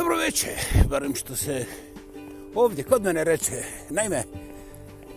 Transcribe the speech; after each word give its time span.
Dobro 0.00 0.16
večer, 0.16 0.52
barem 0.88 1.14
što 1.14 1.36
se 1.36 1.64
ovdje 2.54 2.84
kod 2.84 3.02
mene 3.02 3.24
reče. 3.24 3.62
Naime, 3.90 4.22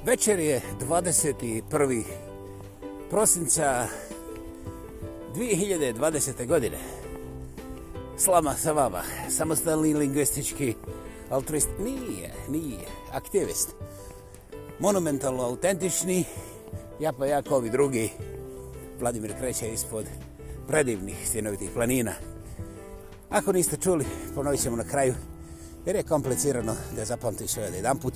večer 0.06 0.40
je 0.40 0.62
21. 0.80 2.04
prosinca 3.10 3.88
2020. 5.36 6.48
godine. 6.48 6.78
Slama 8.18 8.54
sa 8.54 8.72
vama, 8.72 9.02
samostalni 9.30 9.94
lingvistički 9.94 10.74
altruist. 11.30 11.70
Nije, 11.80 12.34
nije, 12.50 12.88
aktivist. 13.12 13.70
Monumentalno 14.80 15.44
autentični, 15.44 16.24
ja 17.00 17.14
pa 17.14 17.26
ja 17.26 17.42
kao 17.42 17.58
ovi 17.58 17.70
drugi, 17.70 18.10
Vladimir 19.00 19.34
kreće 19.40 19.74
ispod 19.74 20.06
predivnih 20.68 21.30
sinovitih 21.32 21.70
planina. 21.74 22.33
Ako 23.34 23.52
niste 23.52 23.78
čuli, 23.78 24.06
ponovit 24.36 24.62
ćemo 24.62 24.76
na 24.78 24.84
kraju, 24.84 25.14
jer 25.86 25.96
je 25.96 26.04
komplicirano 26.04 26.76
da 26.96 27.06
zapamtim 27.06 27.48
sve 27.48 27.68
od 27.68 27.74
jedan 27.74 27.98
put, 27.98 28.14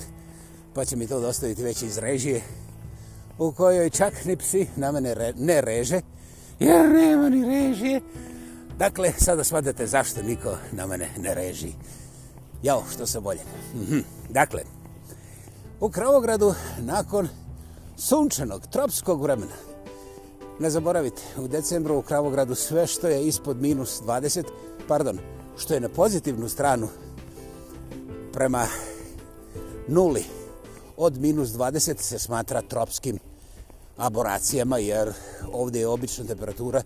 pa 0.74 0.84
će 0.84 0.96
mi 0.96 1.06
to 1.06 1.20
dostaviti 1.20 1.62
već 1.62 1.82
iz 1.82 1.98
režije, 1.98 2.40
u 3.38 3.52
kojoj 3.52 3.90
čak 3.90 4.24
ni 4.24 4.36
psi 4.36 4.66
na 4.76 4.92
mene 4.92 5.14
re, 5.14 5.32
ne 5.36 5.60
reže, 5.60 6.00
jer 6.60 6.90
nema 6.90 7.28
ni 7.28 7.44
režije. 7.44 8.00
Dakle, 8.78 9.12
sada 9.18 9.44
shvatate 9.44 9.86
zašto 9.86 10.22
niko 10.22 10.56
na 10.72 10.86
mene 10.86 11.08
ne 11.18 11.34
reži. 11.34 11.72
Jao, 12.62 12.82
što 12.92 13.06
se 13.06 13.20
bolje. 13.20 13.40
Mhm. 13.74 13.98
Dakle, 14.28 14.62
u 15.80 15.90
Kravogradu, 15.90 16.54
nakon 16.78 17.28
sunčanog, 17.96 18.66
tropskog 18.66 19.22
vremena, 19.22 19.54
ne 20.60 20.70
zaboravite, 20.70 21.22
u 21.36 21.48
decembru 21.48 21.98
u 21.98 22.02
Kravogradu 22.02 22.54
sve 22.54 22.86
što 22.86 23.08
je 23.08 23.26
ispod 23.26 23.60
minus 23.60 24.02
20, 24.02 24.44
pardon, 24.88 25.18
što 25.56 25.74
je 25.74 25.80
na 25.80 25.88
pozitivnu 25.88 26.48
stranu 26.48 26.88
prema 28.32 28.66
nuli 29.88 30.24
od 30.96 31.18
minus 31.18 31.48
20 31.48 32.00
se 32.00 32.18
smatra 32.18 32.62
tropskim 32.62 33.18
aboracijama 33.96 34.78
jer 34.78 35.12
ovdje 35.52 35.80
je 35.80 35.88
obična 35.88 36.24
temperatura 36.24 36.82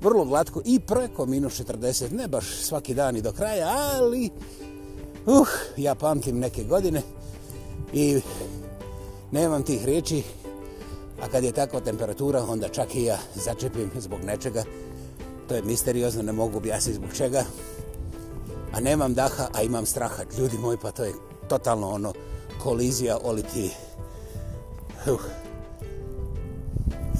vrlo 0.00 0.24
glatko 0.24 0.62
i 0.64 0.80
preko 0.80 1.26
minus 1.26 1.60
40, 1.60 2.12
ne 2.12 2.28
baš 2.28 2.44
svaki 2.62 2.94
dan 2.94 3.16
i 3.16 3.22
do 3.22 3.32
kraja, 3.32 3.68
ali 3.68 4.30
uh, 5.26 5.48
ja 5.76 5.94
pamtim 5.94 6.38
neke 6.38 6.64
godine 6.64 7.02
i 7.92 8.20
nemam 9.30 9.62
tih 9.62 9.84
riječi, 9.84 10.22
a 11.22 11.28
kad 11.28 11.44
je 11.44 11.52
takva 11.52 11.80
temperatura, 11.80 12.44
onda 12.44 12.68
čak 12.68 12.94
i 12.94 13.04
ja 13.04 13.18
začepim 13.34 13.90
zbog 13.98 14.20
nečega, 14.24 14.64
To 15.48 15.54
je 15.54 15.62
misteriozno, 15.62 16.22
ne 16.22 16.32
mogu 16.32 16.56
objasniti 16.56 16.96
zbog 16.96 17.10
čega. 17.16 17.44
A 18.72 18.80
nemam 18.80 19.14
daha, 19.14 19.48
a 19.54 19.62
imam 19.62 19.86
straha. 19.86 20.22
Ljudi 20.38 20.58
moji, 20.58 20.78
pa 20.82 20.90
to 20.90 21.04
je 21.04 21.12
totalno 21.48 21.90
ono 21.90 22.12
kolizija, 22.62 23.18
oliti 23.24 23.70
uh, 25.06 25.20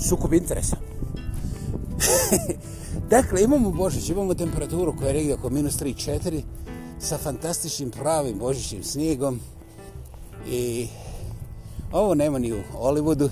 sukup 0.08 0.32
interesa. 0.32 0.76
dakle, 3.10 3.42
imamo 3.42 3.70
Božić, 3.70 4.08
imamo 4.08 4.34
temperaturu 4.34 4.96
koja 4.96 5.08
je 5.08 5.14
negdje 5.14 5.34
oko 5.34 5.50
minus 5.50 5.80
3-4 5.80 6.42
sa 6.98 7.18
fantastičnim 7.18 7.90
pravim 7.90 8.38
božićnim 8.38 8.84
snijegom 8.84 9.40
i 10.50 10.88
ovo 11.92 12.14
nema 12.14 12.38
ni 12.38 12.52
u 12.52 12.62
Hollywoodu 12.74 13.28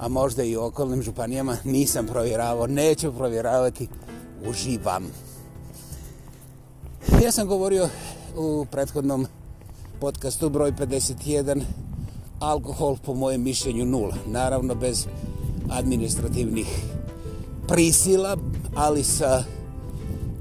a 0.00 0.08
možda 0.08 0.42
i 0.42 0.56
u 0.56 0.62
okolnim 0.62 1.02
županijama, 1.02 1.56
nisam 1.64 2.06
provjeravao, 2.06 2.66
neću 2.66 3.12
provjeravati, 3.12 3.88
uživam. 4.48 5.06
Ja 7.24 7.32
sam 7.32 7.48
govorio 7.48 7.88
u 8.36 8.66
prethodnom 8.70 9.26
podcastu 10.00 10.50
broj 10.50 10.72
51, 10.72 11.62
alkohol 12.38 12.96
po 13.04 13.14
mojem 13.14 13.42
mišljenju 13.42 13.84
nula. 13.84 14.16
Naravno 14.26 14.74
bez 14.74 15.06
administrativnih 15.70 16.66
prisila, 17.68 18.36
ali 18.74 19.04
sa 19.04 19.44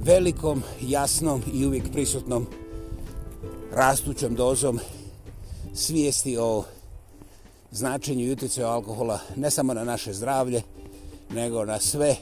velikom, 0.04 0.64
jasnom 0.82 1.42
i 1.54 1.66
uvijek 1.66 1.92
prisutnom 1.92 2.48
rastućom 3.74 4.36
dozom 4.36 4.80
svijesti 5.74 6.38
o 6.38 6.64
značenju 7.72 8.26
i 8.26 8.32
utjecaju 8.32 8.68
alkohola 8.68 9.20
ne 9.36 9.52
samo 9.52 9.74
na 9.74 9.84
naše 9.84 10.14
zdravlje, 10.14 10.62
nego 11.30 11.66
na 11.66 11.80
sve 11.80 12.16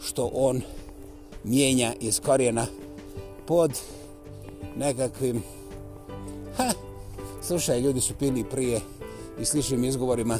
što 0.00 0.30
on 0.34 0.60
mijenja 1.44 1.92
iz 2.00 2.20
korijena 2.20 2.66
pod 3.46 3.80
nekakvim 4.76 5.42
ha, 6.56 6.70
slušaj, 7.42 7.80
ljudi 7.80 8.00
su 8.00 8.14
pili 8.14 8.44
prije 8.44 8.80
i 9.40 9.44
sličnim 9.44 9.84
izgovorima 9.84 10.38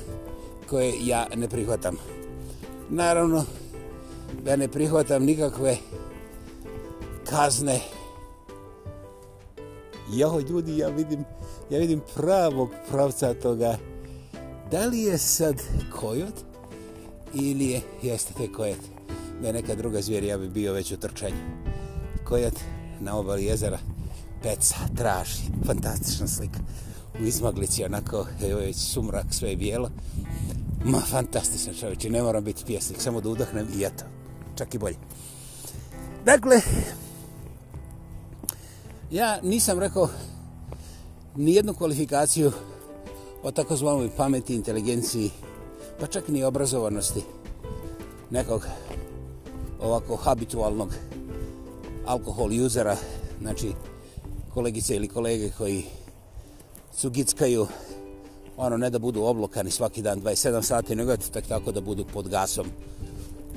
koje 0.70 0.92
ja 1.04 1.26
ne 1.36 1.48
prihvatam. 1.48 1.96
Naravno, 2.90 3.44
da 4.44 4.56
ne 4.56 4.68
prihvatam 4.68 5.24
nikakve 5.24 5.76
kazne. 7.30 7.80
Jo, 10.12 10.40
ljudi, 10.48 10.78
ja 10.78 10.88
vidim 10.88 11.24
ja 11.74 11.80
vidim 11.80 12.00
pravog 12.14 12.70
pravca 12.90 13.34
toga. 13.34 13.78
Da 14.70 14.86
li 14.86 15.00
je 15.00 15.18
sad 15.18 15.54
kojot 16.00 16.34
ili 17.34 17.66
je, 17.66 17.80
jeste 18.02 18.34
te 18.34 18.52
kojot. 18.52 18.78
Da 19.40 19.46
je 19.46 19.52
neka 19.52 19.74
druga 19.74 20.02
zvijer, 20.02 20.24
ja 20.24 20.38
bi 20.38 20.48
bio 20.48 20.72
već 20.72 20.92
u 20.92 20.96
trčanju. 20.96 21.36
Kojot 22.24 22.54
na 23.00 23.16
obali 23.16 23.44
jezera, 23.44 23.78
peca, 24.42 24.74
traži, 24.96 25.42
fantastična 25.66 26.28
slika. 26.28 26.58
U 27.20 27.24
izmaglici, 27.24 27.84
onako, 27.84 28.26
evo 28.42 28.60
već 28.60 28.76
sumrak, 28.76 29.26
sve 29.30 29.50
je 29.50 29.56
bijelo. 29.56 29.90
Ma, 30.84 31.00
fantastično 31.00 31.74
čovječe, 31.74 32.10
ne 32.10 32.22
moram 32.22 32.44
biti 32.44 32.64
pjesnik, 32.64 33.00
samo 33.00 33.20
da 33.20 33.28
udahnem 33.28 33.68
i 33.78 33.84
eto, 33.84 34.04
čak 34.56 34.74
i 34.74 34.78
bolje. 34.78 34.96
Dakle, 36.24 36.60
ja 39.10 39.40
nisam 39.42 39.78
rekao 39.78 40.08
nijednu 41.36 41.74
kvalifikaciju 41.74 42.52
o 43.42 43.50
takozvanoj 43.50 44.10
pameti, 44.16 44.54
inteligenciji, 44.54 45.30
pa 46.00 46.06
čak 46.06 46.28
ni 46.28 46.44
obrazovanosti 46.44 47.22
nekog 48.30 48.66
ovako 49.80 50.16
habitualnog 50.16 50.94
alkohol 52.06 52.50
usera, 52.66 52.96
znači 53.40 53.72
kolegice 54.54 54.96
ili 54.96 55.08
kolege 55.08 55.50
koji 55.58 55.84
sugickaju 56.92 57.66
ono 58.56 58.76
ne 58.76 58.90
da 58.90 58.98
budu 58.98 59.22
oblokani 59.22 59.70
svaki 59.70 60.02
dan 60.02 60.22
27 60.22 60.62
sati, 60.62 60.96
nego 60.96 61.16
tak 61.16 61.46
tako 61.46 61.72
da 61.72 61.80
budu 61.80 62.04
pod 62.12 62.28
gasom 62.28 62.66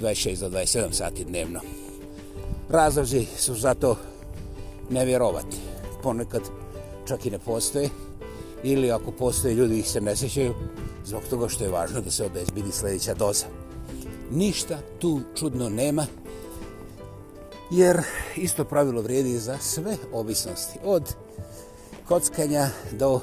26 0.02 0.40
do 0.40 0.50
27 0.50 0.92
sati 0.92 1.26
dnevno. 1.26 1.60
Razlozi 2.70 3.26
su 3.38 3.56
zato 3.56 3.96
nevjerovati. 4.90 5.58
Ponekad 6.04 6.42
čak 7.08 7.26
i 7.26 7.32
ne 7.32 7.40
postoje, 7.40 7.90
ili 8.64 8.92
ako 8.92 9.12
postoje, 9.12 9.56
ljudi 9.56 9.80
ih 9.80 9.90
se 9.90 10.02
ne 10.02 10.16
sjećaju, 10.16 10.54
zbog 11.06 11.22
toga 11.30 11.50
što 11.50 11.64
je 11.64 11.70
važno 11.70 12.02
da 12.02 12.12
se 12.12 12.26
obezbidi 12.26 12.72
sljedeća 12.72 13.14
doza. 13.14 13.46
Ništa 14.32 14.80
tu 15.00 15.22
čudno 15.36 15.70
nema, 15.70 16.06
jer 17.72 18.02
isto 18.36 18.64
pravilo 18.64 19.02
vrijedi 19.02 19.38
za 19.38 19.58
sve 19.58 19.98
ovisnosti, 20.14 20.80
od 20.84 21.14
kockanja 22.08 22.70
do 22.92 23.20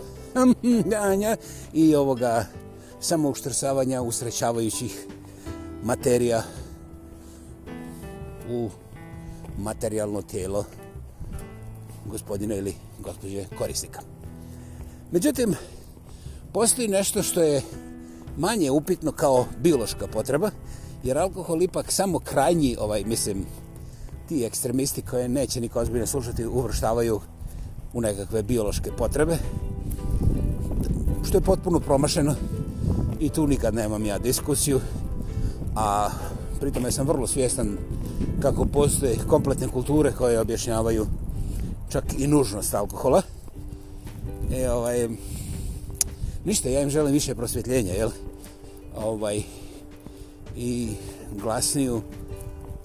danja 0.84 1.37
i 1.72 1.95
ovoga 1.95 2.45
samouštrsavanja 3.01 4.03
usrećavajućih 4.03 5.06
materija 5.83 6.43
u 8.51 8.71
materijalno 9.59 10.22
tijelo 10.22 10.65
gospodina 12.07 12.54
ili 12.54 12.75
gospođe 13.04 13.45
korisnika. 13.59 14.01
Međutim, 15.12 15.54
postoji 16.53 16.89
nešto 16.89 17.22
što 17.22 17.42
je 17.42 17.62
manje 18.39 18.71
upitno 18.71 19.12
kao 19.12 19.47
biološka 19.60 20.06
potreba, 20.06 20.51
jer 21.03 21.18
alkohol 21.18 21.62
ipak 21.62 21.92
samo 21.92 22.18
krajnji, 22.18 22.77
ovaj, 22.80 23.04
mislim, 23.04 23.47
ti 24.28 24.45
ekstremisti 24.45 25.03
koje 25.03 25.28
neće 25.28 25.60
niko 25.60 25.80
ozbiljno 25.80 26.06
slušati, 26.06 26.47
uvrštavaju 26.47 27.21
u 27.92 28.01
nekakve 28.01 28.42
biološke 28.42 28.91
potrebe, 28.98 29.36
što 31.24 31.39
je 31.39 31.42
potpuno 31.42 31.80
promašeno 31.80 32.34
i 33.21 33.28
tu 33.28 33.47
nikad 33.47 33.74
nemam 33.74 34.07
ja 34.07 34.18
diskusiju, 34.18 34.80
a 35.77 36.10
pritome 36.60 36.91
sam 36.91 37.07
vrlo 37.07 37.27
svjestan 37.27 37.78
kako 38.42 38.65
postoje 38.65 39.18
kompletne 39.28 39.68
kulture 39.68 40.12
koje 40.12 40.41
objašnjavaju 40.41 41.07
čak 41.95 42.05
i 42.19 42.27
nužnost 42.27 42.75
alkohola. 42.75 43.23
E, 44.53 44.71
ovaj, 44.71 45.09
ništa, 46.45 46.69
ja 46.69 46.81
im 46.83 46.91
želim 46.91 47.13
više 47.13 47.35
prosvjetljenja, 47.35 47.93
jel? 47.93 48.11
Ovaj, 48.97 49.43
I 50.57 50.89
glasniju 51.43 52.03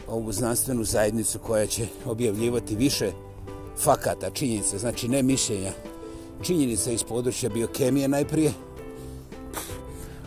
ovu 0.08 0.32
znanstvenu 0.32 0.84
zajednicu 0.84 1.40
koja 1.40 1.68
će 1.68 1.88
objavljivati 2.06 2.76
više 2.76 3.12
fakata, 3.78 4.30
činjenica, 4.30 4.78
znači 4.78 5.08
ne 5.08 5.24
mišljenja, 5.24 5.72
činjenica 6.42 6.92
iz 6.92 7.04
područja 7.04 7.50
biokemije 7.50 8.08
najprije, 8.08 8.54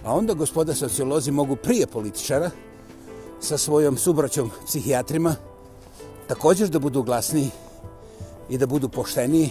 a 0.05 0.15
onda 0.15 0.35
gospoda 0.35 0.75
sociolozi 0.75 1.31
mogu 1.31 1.57
prije 1.57 1.87
političara 1.87 2.51
sa 3.41 3.59
svojom 3.59 3.97
subraćom 3.97 4.51
psihijatrima 4.67 5.37
također 6.29 6.69
da 6.69 6.79
budu 6.79 7.03
glasniji 7.03 7.51
i 8.53 8.59
da 8.59 8.67
budu 8.67 8.89
pošteniji 8.89 9.51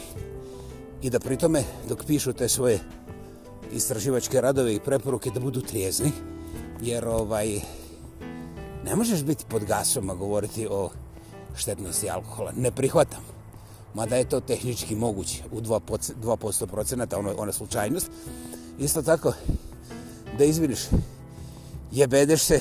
i 1.01 1.09
da 1.09 1.19
pritome 1.19 1.63
dok 1.89 2.05
pišu 2.05 2.33
te 2.33 2.49
svoje 2.49 2.79
istraživačke 3.73 4.41
radove 4.41 4.75
i 4.75 4.79
preporuke 4.79 5.29
da 5.29 5.39
budu 5.39 5.61
trijezni 5.61 6.11
jer 6.81 7.07
ovaj 7.07 7.47
ne 8.85 8.95
možeš 8.95 9.23
biti 9.23 9.45
pod 9.49 9.65
gasom 9.65 10.09
a 10.09 10.13
govoriti 10.15 10.67
o 10.69 10.89
štetnosti 11.55 12.09
alkohola. 12.09 12.51
Ne 12.57 12.71
prihvatam. 12.71 13.23
Mada 13.93 14.15
je 14.15 14.29
to 14.29 14.39
tehnički 14.39 14.95
moguće 14.95 15.43
u 15.51 15.61
2%, 15.61 16.13
2 16.23 16.65
procenata, 16.65 17.19
ono, 17.19 17.33
ona 17.37 17.51
slučajnost. 17.51 18.11
Isto 18.79 19.01
tako, 19.01 19.33
da 20.37 20.43
izviniš, 20.43 20.79
jebedeš 21.91 22.41
se 22.41 22.59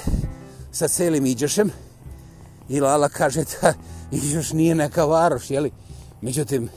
sa 0.73 0.89
celim 0.89 1.27
iđešem 1.27 1.71
i 2.69 2.81
Lala 2.81 3.09
kaže 3.09 3.45
da 3.63 3.75
iđoš 4.13 4.53
nije 4.53 4.75
neka 4.75 5.05
varoš, 5.05 5.51
jeli? 5.51 5.71
Međutim, 6.23 6.69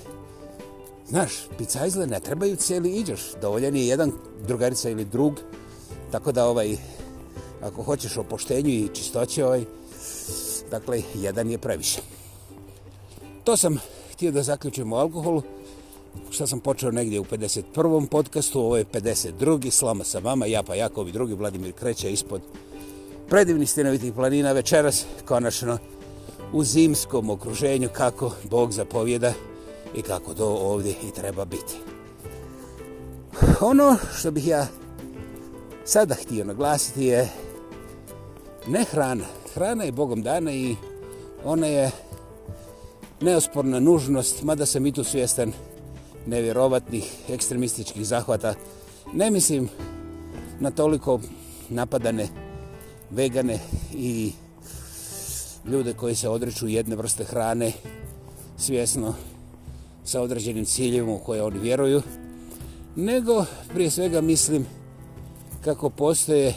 znaš, 1.08 1.32
picajzle 1.58 2.08
ne 2.08 2.20
trebaju 2.20 2.56
cijeli 2.56 2.90
iđoš. 2.90 3.22
Dovoljan 3.42 3.76
je 3.76 3.88
jedan 3.88 4.12
drugarica 4.48 4.90
ili 4.90 5.06
drug, 5.06 5.40
tako 6.12 6.32
da 6.32 6.48
ovaj, 6.48 6.78
ako 7.62 7.84
hoćeš 7.84 8.18
o 8.18 8.24
poštenju 8.24 8.70
i 8.70 8.90
čistoći, 8.94 9.42
ovaj, 9.42 9.64
dakle, 10.72 11.02
jedan 11.16 11.52
je 11.52 11.58
previše. 11.58 12.02
To 13.44 13.58
sam 13.58 13.78
htio 14.12 14.32
da 14.32 14.44
zaključim 14.44 14.94
o 14.94 14.98
alkoholu, 14.98 15.42
što 16.30 16.48
sam 16.48 16.60
počeo 16.60 16.92
negdje 16.92 17.20
u 17.20 17.24
51. 17.24 18.08
podcastu, 18.08 18.60
ovo 18.60 18.78
je 18.78 18.86
52. 18.86 19.72
Slama 19.72 20.04
sa 20.04 20.20
vama, 20.20 20.46
ja 20.46 20.64
pa 20.64 20.76
Jakovi 20.76 21.12
drugi, 21.12 21.34
Vladimir 21.34 21.74
Kreća 21.74 22.10
ispod 22.10 22.42
predivnih 23.30 23.70
stinovitih 23.70 24.14
planina 24.14 24.52
večeras, 24.52 25.06
konačno 25.26 25.78
u 26.54 26.64
zimskom 26.64 27.30
okruženju 27.30 27.90
kako 27.94 28.32
Bog 28.50 28.72
zapovjeda 28.72 29.34
i 29.96 30.02
kako 30.02 30.34
to 30.34 30.48
ovdje 30.48 30.92
i 30.92 31.12
treba 31.12 31.46
biti. 31.46 31.78
Ono 33.62 33.98
što 34.18 34.32
bih 34.32 34.48
ja 34.48 34.68
sada 35.86 36.16
htio 36.16 36.46
naglasiti 36.46 37.06
je 37.06 37.30
ne 38.68 38.84
hrana. 38.84 39.26
Hrana 39.54 39.84
je 39.84 39.92
Bogom 39.92 40.22
dana 40.22 40.52
i 40.52 40.76
ona 41.46 41.68
je 41.68 41.92
neosporna 43.22 43.80
nužnost, 43.80 44.44
mada 44.44 44.66
sam 44.66 44.86
i 44.86 44.92
tu 44.92 45.04
svjestan 45.04 45.54
nevjerovatnih 46.26 47.14
ekstremističkih 47.30 48.06
zahvata. 48.06 48.54
Ne 49.14 49.32
mislim 49.32 49.70
na 50.60 50.72
toliko 50.72 51.20
napadane 51.70 52.28
vegane 53.12 53.60
i 53.94 54.32
ljude 55.66 55.94
koji 55.94 56.16
se 56.16 56.30
odriču 56.30 56.68
jedne 56.68 56.96
vrste 56.96 57.24
hrane 57.24 57.72
svjesno 58.58 59.14
sa 60.06 60.22
određenim 60.22 60.66
ciljevima 60.66 61.14
u 61.14 61.20
koje 61.20 61.44
oni 61.44 61.60
vjeruju, 61.60 62.02
nego 62.96 63.46
prije 63.74 63.90
svega 63.90 64.22
mislim 64.22 64.66
kako 65.64 65.90
postoje 65.90 66.54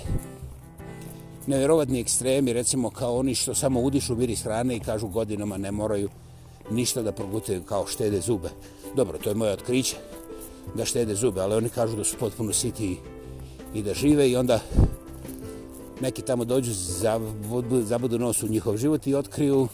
nevjerovatni 1.46 2.00
ekstremi, 2.00 2.52
recimo 2.52 2.90
kao 2.90 3.18
oni 3.18 3.34
što 3.34 3.54
samo 3.54 3.80
udišu 3.80 4.16
miris 4.16 4.42
hrane 4.42 4.76
i 4.76 4.80
kažu 4.80 5.08
godinama 5.08 5.56
ne 5.56 5.70
moraju 5.70 6.08
ništa 6.70 7.02
da 7.02 7.12
progutaju 7.12 7.62
kao 7.62 7.86
štede 7.86 8.20
zube. 8.20 8.48
Dobro, 8.96 9.18
to 9.18 9.28
je 9.28 9.34
moje 9.34 9.52
otkriće 9.52 9.96
da 10.74 10.84
štede 10.84 11.14
zube, 11.14 11.40
ali 11.40 11.54
oni 11.54 11.68
kažu 11.68 11.96
da 11.96 12.04
su 12.04 12.16
potpuno 12.16 12.52
siti 12.52 12.98
i 13.74 13.82
da 13.82 13.94
žive 13.94 14.30
i 14.30 14.36
onda 14.36 14.60
neki 16.00 16.22
tamo 16.22 16.44
dođu, 16.44 16.72
zabudu 17.82 18.18
nos 18.18 18.42
u 18.42 18.48
njihov 18.48 18.76
život 18.76 19.06
i 19.06 19.14
otkriju 19.14 19.68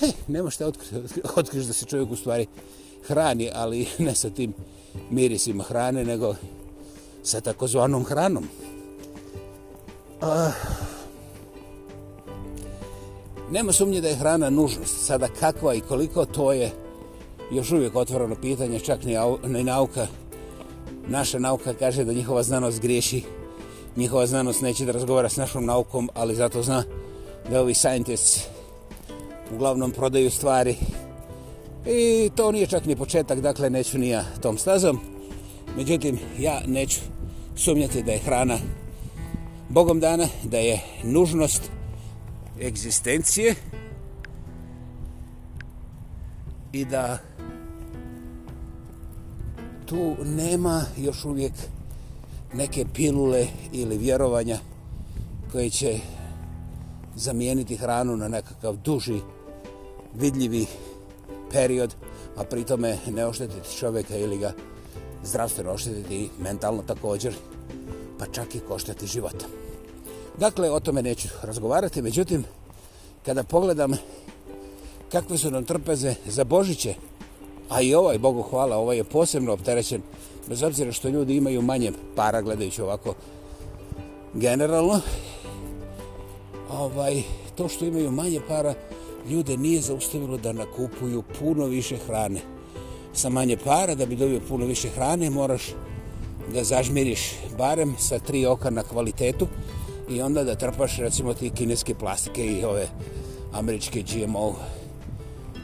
he, 0.00 0.06
nema 0.28 0.50
šta 0.50 0.66
otkriti, 0.66 0.94
otkriš 1.36 1.64
da 1.64 1.72
se 1.72 1.86
čovjek 1.86 2.10
u 2.10 2.16
stvari 2.16 2.46
hrani, 3.06 3.50
ali 3.54 3.86
ne 3.98 4.14
sa 4.14 4.30
tim 4.30 4.52
mirisima 5.10 5.64
hrane, 5.64 6.04
nego 6.04 6.34
sa 7.22 7.40
takozvanom 7.40 8.04
hranom. 8.04 8.48
Uh, 10.22 10.28
nema 13.50 13.72
sumnje 13.72 14.00
da 14.00 14.08
je 14.08 14.16
hrana 14.16 14.50
nužnost. 14.50 15.06
Sada 15.06 15.28
kakva 15.40 15.74
i 15.74 15.80
koliko, 15.80 16.24
to 16.24 16.52
je 16.52 16.70
još 17.52 17.72
uvijek 17.72 17.96
otvoreno 17.96 18.34
pitanje, 18.34 18.80
čak 18.80 19.04
ni, 19.04 19.14
ni 19.46 19.64
nauka. 19.64 20.06
Naša 21.08 21.38
nauka 21.38 21.74
kaže 21.74 22.04
da 22.04 22.12
njihova 22.12 22.42
znanost 22.42 22.80
griješi. 22.80 23.22
Njihova 23.96 24.26
znanost 24.26 24.62
neće 24.62 24.84
da 24.84 24.92
razgovara 24.92 25.28
s 25.28 25.36
našom 25.36 25.64
naukom, 25.64 26.10
ali 26.14 26.34
zato 26.34 26.62
zna 26.62 26.84
da 27.50 27.60
ovi 27.60 27.74
scientists 27.74 28.40
uglavnom 29.54 29.90
prodaju 29.90 30.30
stvari. 30.30 30.76
I 31.86 32.30
to 32.36 32.52
nije 32.52 32.66
čak 32.66 32.86
ni 32.86 32.96
početak, 32.96 33.40
dakle 33.40 33.70
neću 33.70 33.98
ni 33.98 34.08
ja 34.08 34.24
tom 34.42 34.58
stazom. 34.58 35.00
Međutim, 35.76 36.18
ja 36.38 36.60
neću 36.66 37.00
sumnjati 37.56 38.02
da 38.02 38.12
je 38.12 38.18
hrana 38.18 38.58
Bogom 39.68 40.00
dana, 40.00 40.26
da 40.42 40.58
je 40.58 40.80
nužnost 41.04 41.70
egzistencije 42.60 43.54
i 46.72 46.84
da 46.84 47.18
tu 49.86 50.16
nema 50.24 50.84
još 50.96 51.24
uvijek 51.24 51.52
neke 52.54 52.84
pilule 52.94 53.46
ili 53.72 53.98
vjerovanja 53.98 54.58
koje 55.52 55.70
će 55.70 55.98
zamijeniti 57.16 57.76
hranu 57.76 58.16
na 58.16 58.28
nekakav 58.28 58.76
duži 58.76 59.20
vidljivi 60.14 60.66
period, 61.52 61.94
a 62.36 62.44
pritome 62.44 62.98
ne 63.10 63.26
oštetiti 63.26 63.76
čovjeka 63.76 64.16
ili 64.16 64.38
ga 64.38 64.52
zdravstveno 65.24 65.70
oštetiti 65.70 66.16
i 66.16 66.28
mentalno 66.38 66.82
također, 66.82 67.34
pa 68.18 68.26
čak 68.26 68.54
i 68.54 68.60
koštati 68.60 69.06
života. 69.06 69.46
Dakle, 70.38 70.70
o 70.70 70.80
tome 70.80 71.02
neću 71.02 71.28
razgovarati, 71.42 72.02
međutim, 72.02 72.44
kada 73.24 73.42
pogledam 73.42 73.92
kakve 75.12 75.38
su 75.38 75.50
nam 75.50 75.64
trpeze 75.64 76.14
za 76.26 76.44
Božiće, 76.44 76.94
a 77.68 77.80
i 77.80 77.94
ovaj, 77.94 78.18
Bogu 78.18 78.42
hvala, 78.42 78.76
ovaj 78.76 78.96
je 78.96 79.04
posebno 79.04 79.52
opterećen, 79.52 80.02
bez 80.48 80.62
obzira 80.62 80.92
što 80.92 81.08
ljudi 81.08 81.36
imaju 81.36 81.62
manje 81.62 81.92
para, 82.16 82.42
gledajući 82.42 82.82
ovako 82.82 83.14
generalno, 84.34 85.00
ovaj, 86.70 87.22
to 87.54 87.68
što 87.68 87.84
imaju 87.84 88.10
manje 88.10 88.40
para, 88.48 88.74
ljude 89.30 89.56
nije 89.56 89.80
zaustavilo 89.80 90.36
da 90.36 90.52
nakupuju 90.52 91.22
puno 91.38 91.66
više 91.66 91.96
hrane. 91.96 92.40
Sa 93.12 93.28
manje 93.28 93.56
para, 93.56 93.94
da 93.94 94.06
bi 94.06 94.16
dobio 94.16 94.40
puno 94.48 94.66
više 94.66 94.88
hrane, 94.88 95.30
moraš 95.30 95.62
da 96.52 96.64
zažmiriš 96.64 97.32
barem 97.58 97.94
sa 97.98 98.18
tri 98.18 98.46
oka 98.46 98.70
na 98.70 98.82
kvalitetu 98.82 99.46
i 100.10 100.22
onda 100.22 100.44
da 100.44 100.54
trpaš 100.54 100.98
recimo 100.98 101.34
ti 101.34 101.50
kineske 101.50 101.94
plastike 101.94 102.46
i 102.46 102.64
ove 102.64 102.88
američke 103.52 104.02
GMO 104.02 104.54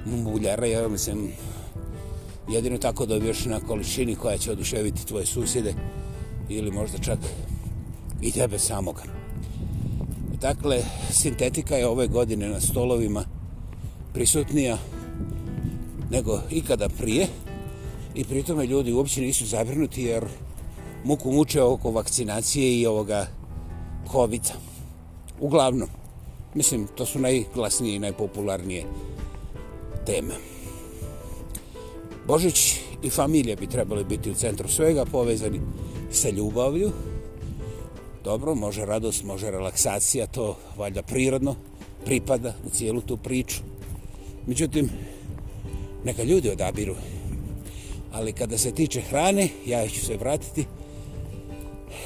muljare, 0.07 0.71
ja 0.71 0.89
mislim, 0.89 1.33
jedino 2.51 2.79
tako 2.79 3.07
dobiješ 3.07 3.45
na 3.45 3.61
količini 3.61 4.15
koja 4.15 4.39
će 4.39 4.53
oduševiti 4.53 5.07
tvoje 5.07 5.27
susjede 5.27 5.75
ili 6.49 6.71
možda 6.71 6.99
čak 6.99 7.19
i 8.23 8.33
tebe 8.33 8.59
samoga. 8.59 9.03
Dakle, 10.41 10.83
sintetika 11.11 11.77
je 11.77 11.87
ove 11.87 12.07
godine 12.07 12.49
na 12.49 12.61
stolovima 12.61 13.25
prisutnija 14.13 14.79
nego 16.11 16.41
ikada 16.51 16.89
prije 16.89 17.27
i 18.15 18.25
pritome 18.25 18.67
ljudi 18.67 18.93
uopće 18.93 19.21
nisu 19.21 19.47
zabrinuti 19.47 20.03
jer 20.03 20.25
muku 21.05 21.33
muče 21.33 21.63
oko 21.63 21.91
vakcinacije 21.91 22.81
i 22.81 22.87
ovoga 22.87 23.27
covid 24.13 24.43
-a. 24.43 24.71
Uglavnom, 25.41 25.89
mislim, 26.55 26.87
to 26.95 27.07
su 27.07 27.19
najglasnije 27.19 27.97
i 27.97 27.99
najpopularnije 27.99 28.85
teme. 30.07 30.35
Božić 32.31 32.77
i 33.03 33.11
familija 33.11 33.57
bi 33.57 33.67
trebali 33.67 34.05
biti 34.05 34.31
u 34.31 34.35
centru 34.35 34.69
svega, 34.69 35.05
povezani 35.05 35.61
sa 36.11 36.31
ljubavlju. 36.31 36.91
Dobro, 38.25 38.55
može 38.55 38.85
radost, 38.87 39.25
može 39.25 39.51
relaksacija, 39.51 40.27
to 40.27 40.57
valjda 40.77 41.03
prirodno 41.03 41.57
pripada 42.05 42.55
u 42.67 42.71
cijelu 42.71 43.01
tu 43.01 43.17
priču. 43.17 43.59
Međutim, 44.47 44.91
neka 46.05 46.23
ljudi 46.23 46.51
odabiru. 46.51 46.95
Ali 48.13 48.33
kada 48.33 48.59
se 48.59 48.75
tiče 48.75 49.01
hrane, 49.01 49.49
ja 49.67 49.89
ću 49.89 50.01
se 50.07 50.17
vratiti 50.17 50.65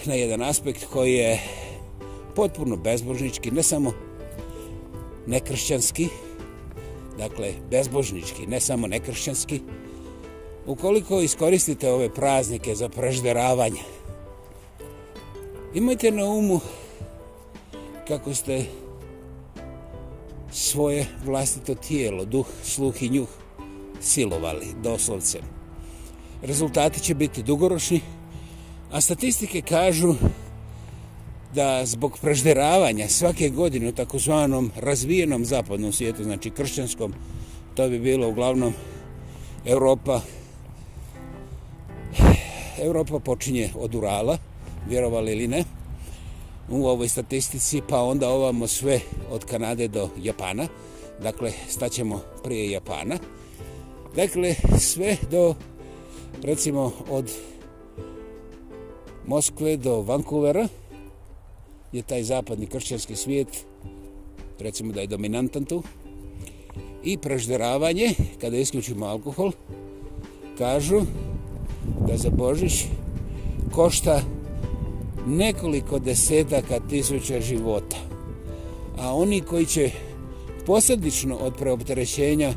na 0.05 0.15
jedan 0.15 0.43
aspekt 0.43 0.85
koji 0.93 1.13
je 1.13 1.41
potpuno 2.37 2.77
bezbožnički, 2.77 3.51
ne 3.51 3.63
samo 3.63 3.93
nekršćanski, 5.27 6.09
dakle 7.19 7.53
bezbožnički, 7.71 8.47
ne 8.47 8.61
samo 8.61 8.87
nekršćanski, 8.87 9.61
ukoliko 10.67 11.21
iskoristite 11.21 11.91
ove 11.93 12.15
praznike 12.15 12.75
za 12.75 12.89
prežderavanje, 12.89 13.81
imajte 15.75 16.11
na 16.11 16.25
umu 16.25 16.61
kako 18.09 18.35
ste 18.35 18.65
svoje 20.53 21.07
vlastito 21.25 21.75
tijelo, 21.75 22.25
duh, 22.25 22.47
sluh 22.65 23.03
i 23.03 23.09
njuh 23.09 23.29
silovali, 24.01 24.67
doslovce. 24.83 25.39
Rezultati 26.43 27.01
će 27.01 27.15
biti 27.15 27.43
dugoročni, 27.43 28.01
a 28.93 29.01
statistike 29.01 29.63
kažu 29.63 30.15
da 31.55 31.87
zbog 31.87 32.19
prežderavanja 32.21 33.09
svake 33.09 33.49
godine 33.49 33.89
u 33.89 33.93
takozvanom 33.93 34.71
razvijenom 34.77 35.45
zapadnom 35.45 35.93
svijetu, 35.93 36.25
znači 36.25 36.51
kršćanskom, 36.51 37.15
to 37.75 37.89
bi 37.89 37.99
bilo 37.99 38.29
uglavnom 38.29 38.75
Europa. 39.65 40.21
Evropa 42.83 43.19
počinje 43.19 43.71
od 43.79 43.95
Urala, 43.95 44.39
vjerovali 44.89 45.33
ili 45.33 45.49
ne, 45.49 45.65
u 46.71 46.87
ovoj 46.87 47.09
statistici, 47.09 47.83
pa 47.89 48.03
onda 48.03 48.29
ovamo 48.29 48.67
sve 48.67 49.01
od 49.31 49.45
Kanade 49.45 49.89
do 49.89 50.09
Japana. 50.23 50.67
Dakle, 51.23 51.53
staćemo 51.69 52.21
prije 52.45 52.71
Japana. 52.71 53.19
Dakle, 54.17 54.55
sve 54.81 55.17
do, 55.31 55.55
recimo, 56.43 56.93
od 57.11 57.31
Moskve 59.27 59.77
do 59.77 60.01
Vancouvera 60.01 60.69
je 61.93 62.03
taj 62.03 62.23
zapadni 62.23 62.67
kršćanski 62.67 63.17
svijet, 63.17 63.49
recimo 64.59 64.93
da 64.93 65.01
je 65.01 65.07
dominantan 65.07 65.65
tu. 65.65 65.83
I 67.05 67.19
prežderavanje, 67.19 68.15
kada 68.41 68.57
isključimo 68.57 69.07
alkohol, 69.07 69.53
kažu 70.59 71.01
da 72.09 72.17
za 72.17 72.31
Božić 72.31 72.85
košta 73.73 74.21
nekoliko 75.27 75.99
desetaka 75.99 76.81
tisuća 76.91 77.41
života. 77.41 77.97
A 78.99 79.15
oni 79.15 79.41
koji 79.41 79.67
će 79.67 79.91
posljedično 80.67 81.37
od 81.37 81.55
preopterećenja 81.57 82.53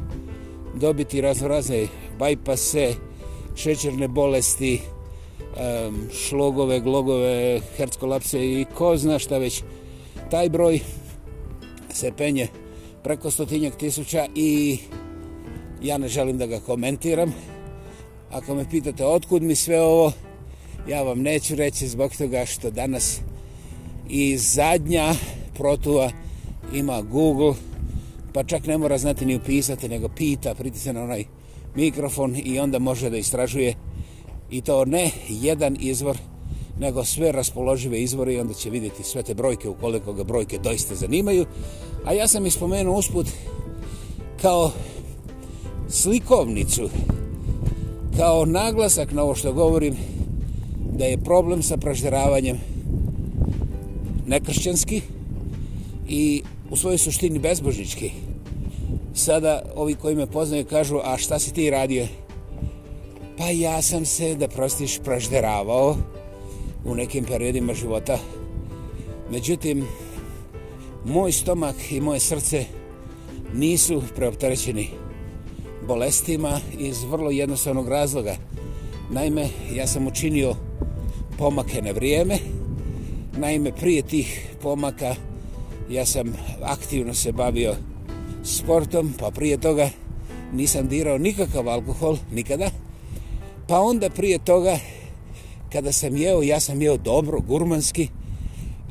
dobiti 0.76 1.22
razrazne 1.22 1.88
bajpase, 2.20 2.94
šećerne 3.56 4.08
bolesti, 4.08 4.82
šlogove, 6.12 6.80
glogove, 6.80 7.62
herckolapse 7.78 8.46
i 8.46 8.66
ko 8.76 8.98
zna 8.98 9.20
šta 9.20 9.38
već. 9.38 9.64
Taj 10.32 10.50
broj 10.50 10.80
se 11.94 12.12
penje 12.18 12.48
preko 13.04 13.32
stotinjak 13.32 13.76
tisuća 13.76 14.26
i 14.36 14.78
ja 15.82 15.98
ne 15.98 16.08
želim 16.08 16.38
da 16.38 16.46
ga 16.46 16.60
komentiram. 16.60 17.34
Ako 18.32 18.56
me 18.56 18.70
pitate 18.70 19.06
otkud 19.06 19.44
mi 19.44 19.56
sve 19.56 19.82
ovo, 19.82 20.12
ja 20.88 21.04
vam 21.04 21.22
neću 21.22 21.56
reći 21.56 21.88
zbog 21.88 22.16
toga 22.16 22.46
što 22.46 22.72
danas 22.72 23.20
i 24.10 24.38
zadnja 24.38 25.16
protuva 25.54 26.12
ima 26.74 27.02
Google, 27.02 27.54
pa 28.34 28.44
čak 28.44 28.66
ne 28.66 28.78
mora 28.78 28.98
znati 28.98 29.26
ni 29.26 29.36
upisati, 29.36 29.90
nego 29.90 30.08
pita, 30.08 30.56
pritisne 30.56 30.94
na 30.94 31.04
onaj 31.04 31.26
mikrofon 31.76 32.36
i 32.44 32.60
onda 32.60 32.80
može 32.80 33.10
da 33.10 33.18
istražuje 33.18 33.74
i 34.52 34.62
to 34.62 34.86
ne 34.86 35.12
jedan 35.30 35.78
izvor, 35.80 36.18
nego 36.80 37.04
sve 37.04 37.32
raspoložive 37.32 38.02
izvore 38.02 38.34
i 38.34 38.40
onda 38.40 38.54
će 38.54 38.70
vidjeti 38.70 39.04
sve 39.04 39.24
te 39.24 39.34
brojke 39.34 39.70
ukoliko 39.70 40.14
ga 40.14 40.24
brojke 40.24 40.58
doista 40.58 40.96
zanimaju. 40.96 41.46
A 42.06 42.14
ja 42.14 42.28
sam 42.28 42.46
ispomenuo 42.46 42.98
usput 42.98 43.28
kao 44.42 44.72
slikovnicu, 45.90 46.90
dao 48.18 48.46
naglasak 48.46 49.12
na 49.12 49.24
ovo 49.24 49.36
što 49.36 49.54
govorim, 49.54 49.96
da 50.98 51.06
je 51.06 51.18
problem 51.18 51.64
sa 51.64 51.78
pražderavanjem 51.78 52.58
nekršćanski 54.28 55.02
i 56.10 56.44
u 56.70 56.76
svojoj 56.76 56.98
suštini 56.98 57.40
bezbožnički. 57.40 58.12
Sada 59.14 59.62
ovi 59.76 59.96
koji 59.96 60.16
me 60.16 60.28
poznaju 60.28 60.66
kažu, 60.66 61.00
a 61.04 61.18
šta 61.18 61.40
si 61.40 61.54
ti 61.54 61.70
radio? 61.70 62.08
Pa 63.38 63.50
ja 63.50 63.82
sam 63.82 64.06
se, 64.06 64.36
da 64.36 64.48
prostiš, 64.48 65.00
pražderavao 65.00 65.96
u 66.86 66.96
nekim 66.96 67.26
periodima 67.26 67.74
života. 67.74 68.18
Međutim, 69.32 69.86
moj 71.06 71.32
stomak 71.32 71.92
i 71.92 72.02
moje 72.02 72.20
srce 72.20 72.66
nisu 73.54 74.02
preopterećeni 74.16 74.90
bolestima 75.88 76.60
iz 76.80 77.04
vrlo 77.04 77.32
jednostavnog 77.32 77.90
razloga. 77.90 78.36
Naime, 79.12 79.50
ja 79.74 79.88
sam 79.88 80.08
učinio 80.08 80.56
pomake 81.38 81.82
na 81.82 81.92
vrijeme. 81.92 82.38
Naime, 83.38 83.72
prije 83.72 84.02
tih 84.02 84.48
pomaka 84.62 85.16
ja 85.90 86.06
sam 86.06 86.34
aktivno 86.62 87.14
se 87.14 87.32
bavio 87.32 87.76
sportom, 88.44 89.14
pa 89.20 89.32
prije 89.32 89.58
toga 89.58 89.90
nisam 90.54 90.88
dirao 90.88 91.18
nikakav 91.18 91.70
alkohol, 91.70 92.18
nikada. 92.32 92.70
Pa 93.68 93.80
onda 93.80 94.10
prije 94.10 94.40
toga, 94.40 94.80
kada 95.72 95.92
sam 95.92 96.18
jeo, 96.18 96.42
ja 96.42 96.60
sam 96.60 96.82
jeo 96.82 96.98
dobro, 96.98 97.40
gurmanski, 97.40 98.08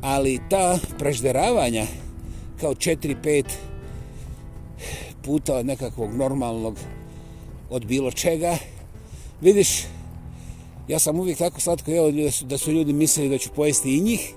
ali 0.01 0.39
ta 0.49 0.79
prežderavanja 0.99 1.85
kao 2.61 2.73
4-5 2.73 3.43
puta 5.27 5.55
od 5.55 5.65
nekakvog 5.65 6.15
normalnog 6.15 6.79
od 7.69 7.85
bilo 7.85 8.11
čega, 8.11 8.57
vidiš, 9.41 9.83
Ja 10.87 10.99
sam 10.99 11.19
uvijek 11.19 11.37
tako 11.37 11.61
slatko 11.61 11.91
jeo 11.91 12.11
da 12.41 12.57
su 12.57 12.71
ljudi 12.71 12.93
mislili 12.93 13.29
da 13.29 13.37
ću 13.37 13.49
pojesti 13.55 13.97
i 13.97 14.01
njih, 14.01 14.33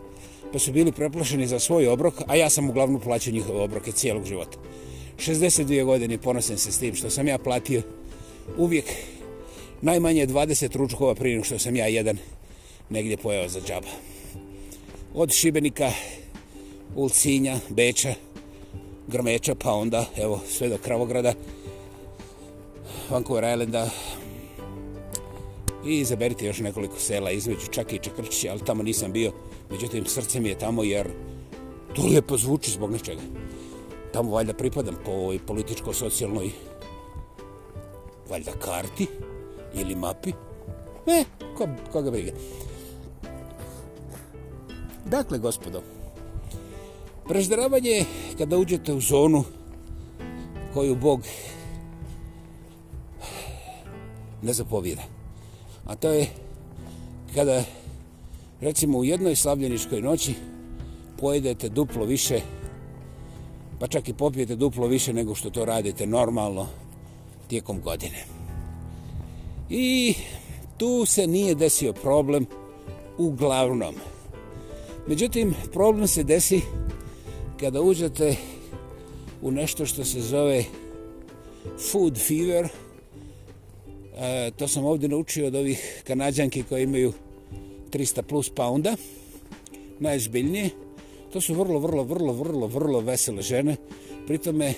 pa 0.53 0.59
su 0.59 0.73
bili 0.73 0.93
preplašeni 0.93 1.47
za 1.47 1.59
svoj 1.59 1.89
obrok, 1.89 2.15
a 2.27 2.37
ja 2.37 2.51
sam 2.51 2.71
uglavnom 2.71 3.01
plaćao 3.01 3.33
njihove 3.33 3.61
obroke 3.61 3.93
cijelog 3.93 4.25
života. 4.25 4.59
62 5.19 5.85
godine 5.85 6.19
ponosim 6.19 6.59
se 6.59 6.73
s 6.73 6.79
tim 6.79 6.95
što 6.95 7.11
sam 7.11 7.29
ja 7.29 7.39
platio 7.39 7.83
uvijek 8.59 8.85
najmanje 9.83 10.27
20 10.27 10.77
ručkova 10.77 11.15
prije 11.15 11.45
što 11.45 11.59
sam 11.59 11.77
ja 11.77 11.87
jedan 11.87 12.19
negdje 12.91 13.17
pojeo 13.17 13.49
za 13.49 13.61
džaba. 13.61 13.89
Od 15.15 15.33
Šibenika, 15.33 15.93
Ulcinja, 16.97 17.59
Beča, 17.69 18.15
Grmeča, 19.11 19.55
pa 19.55 19.73
onda 19.73 20.05
evo 20.17 20.41
sve 20.49 20.69
do 20.69 20.79
Kravograda, 20.79 21.33
Vancouver 23.11 23.45
Islanda, 23.45 23.91
i 25.87 25.99
izaberite 25.99 26.47
još 26.47 26.59
nekoliko 26.59 26.99
sela 26.99 27.31
između 27.31 27.67
čak 27.71 27.93
i 27.93 27.99
Čekrčića, 27.99 28.51
ali 28.51 28.65
tamo 28.65 28.83
nisam 28.83 29.13
bio. 29.13 29.33
Međutim, 29.71 30.07
srce 30.07 30.41
mi 30.41 30.49
je 30.49 30.59
tamo 30.59 30.83
jer 30.85 31.09
to 31.95 32.03
lijepo 32.03 32.37
zvuči 32.37 32.71
zbog 32.71 32.91
nečega. 32.91 33.21
Tamo 34.13 34.31
valjda 34.31 34.53
pripadam 34.53 34.97
po 35.05 35.11
ovoj 35.11 35.39
političko-socijalnoj 35.47 36.51
valjda 38.31 38.53
karti 38.53 39.07
ili 39.75 39.95
mapi. 39.95 40.33
E, 41.07 41.25
ko, 41.57 41.69
koga 41.93 42.11
briga. 42.11 42.33
Dakle, 45.05 45.39
gospodo, 45.39 45.83
prežderavanje 47.31 48.05
kada 48.39 48.59
uđete 48.59 48.93
u 48.93 49.01
zonu 49.01 49.45
koju 50.75 50.97
Bog 50.97 51.23
ne 54.43 54.53
zapovjeda. 54.53 55.03
A 55.87 55.97
to 55.97 56.11
je 56.11 56.27
kada 57.35 57.65
recimo 58.61 58.99
u 58.99 59.05
jednoj 59.05 59.37
slavljeničkoj 59.37 60.01
noći 60.01 60.35
pojedete 61.21 61.69
duplo 61.69 62.05
više 62.05 62.41
pa 63.81 63.87
čak 63.87 64.09
i 64.09 64.15
popijete 64.15 64.57
duplo 64.57 64.87
više 64.87 65.13
nego 65.13 65.35
što 65.35 65.51
to 65.51 65.65
radite 65.65 66.07
normalno 66.07 66.67
tijekom 67.49 67.81
godine. 67.81 68.25
I 69.69 70.15
tu 70.77 71.07
se 71.07 71.27
nije 71.27 71.55
desio 71.55 71.93
problem 71.93 72.47
uglavnom. 73.19 73.95
Međutim, 75.07 75.55
problem 75.73 76.09
se 76.09 76.23
desi 76.23 76.61
kada 77.61 77.81
uđete 77.81 78.37
u 79.43 79.51
nešto 79.51 79.87
što 79.87 80.05
se 80.05 80.21
zove 80.21 80.65
food 81.93 82.19
fever, 82.19 82.69
E, 84.21 84.51
to 84.57 84.69
sam 84.69 84.85
ovdje 84.85 85.09
naučio 85.09 85.47
od 85.47 85.55
ovih 85.55 86.03
kanadjanki 86.07 86.63
koje 86.63 86.83
imaju 86.83 87.13
300 87.91 88.23
plus 88.23 88.49
pa 88.49 88.55
pounda, 88.55 88.97
najzbiljnije. 89.99 90.71
To 91.33 91.41
su 91.41 91.55
vrlo, 91.55 91.79
vrlo, 91.79 92.03
vrlo, 92.03 92.33
vrlo, 92.33 92.67
vrlo 92.67 93.01
vesele 93.01 93.43
žene. 93.43 93.77
Pritome, 94.27 94.75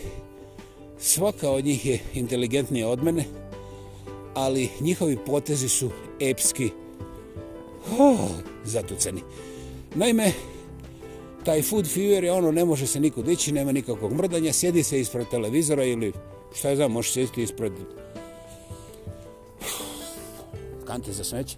svaka 0.99 1.51
od 1.51 1.65
njih 1.65 1.87
je 1.87 2.01
inteligentnija 2.15 2.89
od 2.89 3.05
mene, 3.05 3.25
ali 4.35 4.69
njihovi 4.81 5.19
potezi 5.27 5.69
su 5.69 5.91
epski 6.21 6.71
oh, 7.99 8.21
zatuceni. 8.65 9.21
Naime, 9.95 10.33
taj 11.45 11.63
food 11.63 11.87
fever 11.87 12.25
je 12.25 12.33
ono, 12.33 12.53
ne 12.53 12.65
može 12.65 12.87
se 12.87 13.01
nikud 13.01 13.29
ići, 13.29 13.53
nema 13.53 13.73
nikakvog 13.73 14.13
mrdanja, 14.13 14.53
sjedi 14.53 14.83
se 14.83 15.01
ispred 15.01 15.27
televizora 15.31 15.85
ili 15.85 16.13
šta 16.55 16.69
je 16.69 16.77
znam, 16.77 16.93
može 16.93 17.11
sjediti 17.11 17.43
ispred 17.43 17.73
kante 20.87 21.13
za 21.13 21.25
smeće. 21.25 21.57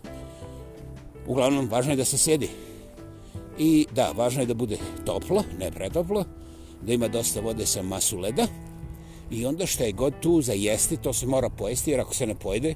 Uglavnom, 1.27 1.69
važno 1.69 1.93
je 1.93 1.97
da 1.97 2.05
se 2.05 2.19
sjedi. 2.19 2.49
I 3.59 3.87
da, 3.95 4.13
važno 4.17 4.43
je 4.43 4.47
da 4.47 4.55
bude 4.55 4.79
toplo, 5.05 5.45
ne 5.59 5.71
pretoplo, 5.71 6.25
da 6.83 6.93
ima 6.93 7.09
dosta 7.09 7.41
vode 7.41 7.67
sa 7.67 7.83
masu 7.83 8.19
leda. 8.19 8.47
I 9.31 9.47
onda 9.47 9.67
što 9.67 9.85
je 9.85 9.93
god 9.93 10.15
tu 10.21 10.43
za 10.43 10.53
jesti, 10.53 10.97
to 10.97 11.13
se 11.13 11.27
mora 11.27 11.49
pojesti, 11.49 11.91
jer 11.91 12.01
ako 12.01 12.15
se 12.15 12.27
ne 12.27 12.35
pojede, 12.35 12.75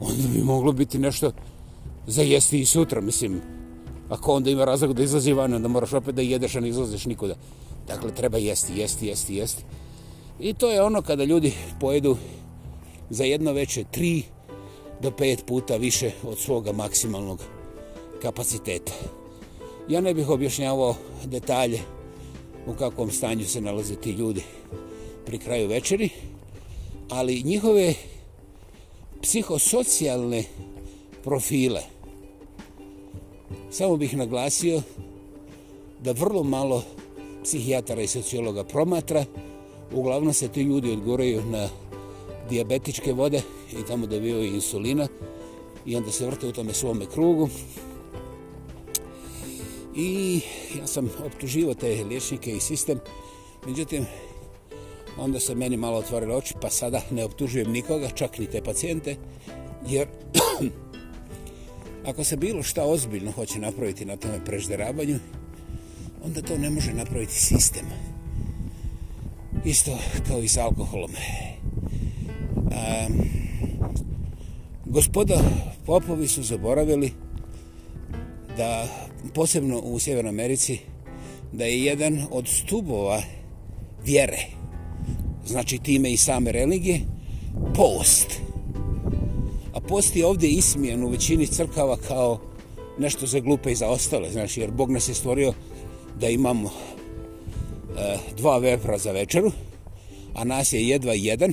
onda 0.00 0.28
bi 0.34 0.42
moglo 0.42 0.72
biti 0.72 0.98
nešto 0.98 1.32
za 2.06 2.22
jesti 2.22 2.60
i 2.60 2.66
sutra. 2.66 3.00
Mislim, 3.00 3.40
ako 4.10 4.32
onda 4.32 4.50
ima 4.50 4.64
razlog 4.64 4.92
da 4.92 5.02
izlazi 5.02 5.32
van, 5.32 5.54
onda 5.54 5.68
moraš 5.68 5.92
opet 5.92 6.14
da 6.14 6.22
jedeš, 6.22 6.56
a 6.56 6.60
ne 6.60 6.68
izlaziš 6.68 7.06
nikuda. 7.06 7.34
Dakle, 7.86 8.14
treba 8.14 8.38
jesti, 8.38 8.72
jesti, 8.76 9.06
jesti, 9.06 9.34
jesti. 9.34 9.62
I 10.40 10.54
to 10.54 10.70
je 10.70 10.82
ono 10.82 11.02
kada 11.02 11.24
ljudi 11.24 11.52
pojedu 11.80 12.16
za 13.10 13.24
jedno 13.24 13.52
veče 13.52 13.84
tri 13.90 14.22
do 15.02 15.10
pet 15.10 15.44
puta 15.46 15.76
više 15.76 16.10
od 16.22 16.38
svoga 16.38 16.72
maksimalnog 16.72 17.40
kapaciteta. 18.22 18.92
Ja 19.88 20.00
ne 20.00 20.14
bih 20.14 20.28
objašnjavao 20.28 20.94
detalje 21.24 21.80
u 22.66 22.72
kakvom 22.72 23.10
stanju 23.10 23.44
se 23.44 23.60
nalaze 23.60 23.94
ti 23.94 24.10
ljudi 24.10 24.42
pri 25.26 25.38
kraju 25.38 25.68
večeri, 25.68 26.08
ali 27.08 27.42
njihove 27.42 27.94
psihosocijalne 29.22 30.44
profile 31.24 31.99
samo 33.70 33.96
bih 33.96 34.16
naglasio 34.16 34.82
da 36.00 36.12
vrlo 36.12 36.42
malo 36.42 36.82
psihijatara 37.42 38.02
i 38.02 38.06
sociologa 38.06 38.64
promatra, 38.64 39.24
uglavnom 39.92 40.32
se 40.32 40.48
ti 40.48 40.62
ljudi 40.62 40.92
odgoraju 40.92 41.42
na 41.44 41.68
diabetičke 42.48 43.12
vode 43.12 43.42
i 43.72 43.86
tamo 43.88 44.06
dobivaju 44.06 44.54
insulina 44.54 45.08
i 45.86 45.96
onda 45.96 46.10
se 46.10 46.26
vrte 46.26 46.46
u 46.46 46.52
tome 46.52 46.74
svome 46.74 47.06
krugu. 47.06 47.48
I 49.96 50.40
ja 50.78 50.86
sam 50.86 51.10
optuživao 51.26 51.74
te 51.74 52.04
liječnike 52.04 52.52
i 52.56 52.60
sistem, 52.60 53.00
međutim, 53.66 54.06
onda 55.18 55.40
se 55.40 55.54
meni 55.54 55.76
malo 55.76 55.98
otvorile 55.98 56.34
oči, 56.34 56.54
pa 56.60 56.70
sada 56.70 57.00
ne 57.10 57.24
optužujem 57.24 57.72
nikoga, 57.72 58.08
čak 58.08 58.38
ni 58.38 58.46
te 58.46 58.62
pacijente, 58.62 59.16
jer 59.88 60.08
ako 62.06 62.24
se 62.24 62.36
bilo 62.36 62.62
šta 62.62 62.84
ozbiljno 62.84 63.30
hoće 63.30 63.58
napraviti 63.58 64.04
na 64.04 64.16
tome 64.16 64.44
prežderavanju, 64.44 65.18
onda 66.24 66.42
to 66.42 66.58
ne 66.58 66.70
može 66.70 66.92
napraviti 66.92 67.34
sistem. 67.34 67.86
Isto 69.64 69.98
kao 70.28 70.42
i 70.42 70.48
s 70.48 70.56
alkoholom. 70.56 71.10
Um, 72.56 72.70
gospoda 74.84 75.40
popovi 75.86 76.28
su 76.28 76.42
zaboravili 76.42 77.12
da, 78.56 78.88
posebno 79.34 79.78
u 79.78 79.98
Sjevernoj 79.98 80.30
Americi, 80.30 80.78
da 81.52 81.64
je 81.64 81.84
jedan 81.84 82.26
od 82.30 82.48
stubova 82.48 83.22
vjere, 84.04 84.46
znači 85.46 85.78
time 85.78 86.12
i 86.12 86.16
same 86.16 86.52
religije, 86.52 87.00
post. 87.74 88.49
A 89.72 89.80
post 89.80 90.16
je 90.16 90.26
ovdje 90.26 90.50
ismijen 90.50 91.04
u 91.04 91.08
većini 91.08 91.46
crkava 91.46 91.96
kao 91.96 92.38
nešto 92.98 93.26
za 93.26 93.40
glupe 93.40 93.72
i 93.72 93.74
za 93.74 93.88
ostale, 93.88 94.30
znači 94.30 94.60
jer 94.60 94.70
Bog 94.70 94.90
nas 94.90 95.08
je 95.08 95.14
stvorio 95.14 95.52
da 96.20 96.28
imamo 96.28 96.70
e, 97.98 98.16
dva 98.36 98.58
vepra 98.58 98.98
za 98.98 99.12
večeru, 99.12 99.50
a 100.34 100.44
nas 100.44 100.72
je 100.72 100.88
jedva 100.88 101.12
jedan. 101.12 101.52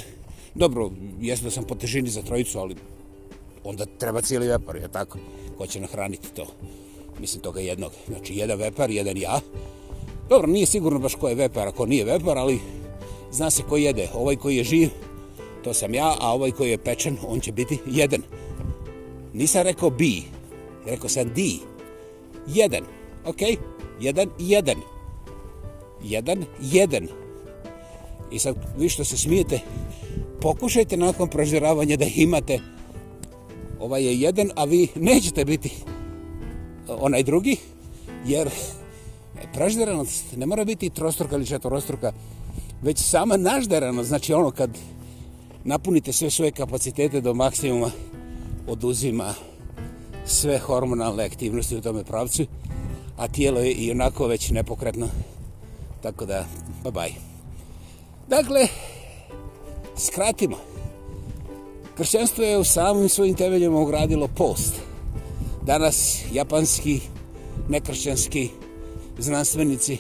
Dobro, 0.56 0.91
jesmo 1.21 1.45
da 1.45 1.51
sam 1.51 1.63
po 1.63 1.75
težini 1.75 2.10
za 2.10 2.21
trojicu, 2.21 2.60
ali 2.60 2.75
onda 3.63 3.86
treba 3.86 4.21
cijeli 4.21 4.47
vepar, 4.47 4.75
je 4.75 4.88
tako? 4.88 5.17
Ko 5.58 5.67
će 5.67 5.80
nahraniti 5.80 6.27
to? 6.36 6.45
Mislim, 7.19 7.41
toga 7.41 7.60
jednog. 7.60 7.91
Znači, 8.08 8.36
jedan 8.36 8.60
vepar, 8.60 8.91
jedan 8.91 9.17
ja. 9.17 9.39
Dobro, 10.30 10.47
nije 10.47 10.65
sigurno 10.65 10.99
baš 10.99 11.15
ko 11.15 11.30
je 11.30 11.36
vepar, 11.36 11.67
ako 11.67 11.86
nije 11.86 12.06
vepar, 12.06 12.38
ali 12.38 12.60
zna 13.32 13.49
se 13.49 13.63
ko 13.69 13.77
jede. 13.77 14.10
Ovaj 14.13 14.36
koji 14.36 14.58
je 14.58 14.63
živ, 14.63 14.89
to 15.67 15.73
sam 15.73 15.93
ja, 15.93 16.15
a 16.19 16.34
ovaj 16.34 16.51
koji 16.51 16.69
je 16.71 16.77
pečen, 16.77 17.17
on 17.27 17.39
će 17.39 17.51
biti 17.51 17.80
jedan. 17.86 18.21
Nisam 19.34 19.62
rekao 19.62 19.89
bi, 19.89 20.23
rekao 20.86 21.10
sam 21.10 21.34
di. 21.36 21.60
Jedan, 22.47 22.84
okej? 23.25 23.58
Jedan 23.99 24.30
i 24.39 24.49
jedan. 24.49 24.75
Jedan, 26.03 26.45
jedan. 26.62 27.08
I 28.32 28.39
sad, 28.39 28.56
vi 28.77 28.89
što 28.89 29.03
se 29.03 29.17
smijete, 29.17 29.60
pokušajte 30.41 30.97
nakon 30.97 31.27
prožiravanja 31.27 31.97
da 31.97 32.06
imate 32.15 32.60
ovaj 33.80 34.03
je 34.03 34.19
jedan, 34.19 34.51
a 34.56 34.63
vi 34.63 34.88
nećete 34.95 35.45
biti 35.45 35.71
onaj 36.88 37.23
drugi, 37.23 37.58
jer 38.25 38.49
pražderanost 39.53 40.38
ne 40.38 40.45
mora 40.45 40.65
biti 40.65 40.89
trostruka 40.89 41.36
ili 41.36 41.45
četvorostruka, 41.45 42.13
već 42.82 42.99
sama 42.99 43.38
nažderanost, 43.38 44.08
znači 44.08 44.34
ono 44.34 44.51
kad 44.51 44.69
napunite 45.63 46.13
sve 46.13 46.30
svoje 46.30 46.52
kapacitete 46.52 47.22
do 47.22 47.34
maksimuma, 47.34 47.91
oduzima 48.67 49.34
sve 50.26 50.60
hormonalne 50.60 51.26
aktivnosti 51.26 51.78
u 51.78 51.82
tome 51.82 52.04
pravcu, 52.04 52.46
a 53.17 53.28
tijelo 53.28 53.60
je 53.60 53.72
i 53.72 53.91
onako 53.91 54.28
već 54.28 54.50
nepokretno. 54.50 55.08
Tako 56.02 56.26
da, 56.26 56.46
bye 56.84 56.91
bye. 56.91 57.13
Dakle, 58.28 58.67
skratimo. 59.98 60.58
Kršćanstvo 61.98 62.43
je 62.43 62.58
u 62.58 62.63
samim 62.63 63.10
svojim 63.10 63.36
temeljima 63.36 63.80
ugradilo 63.80 64.28
post. 64.28 64.74
Danas 65.65 66.24
japanski, 66.34 67.00
nekršćanski 67.70 68.50
znanstvenici 69.20 69.98